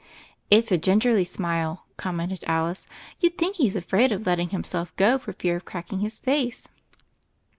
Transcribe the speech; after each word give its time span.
"It's 0.49 0.71
a^ 0.71 0.81
gingerly 0.81 1.23
smile," 1.23 1.85
commented 1.95 2.43
Alice; 2.47 2.87
"you'd 3.19 3.37
think 3.37 3.57
he's 3.57 3.75
afraid 3.75 4.11
of 4.11 4.25
letting 4.25 4.49
himself 4.49 4.95
go 4.95 5.19
for 5.19 5.31
fear 5.31 5.55
of 5.55 5.65
cracking 5.65 5.99
his 5.99 6.17
face." 6.17 6.67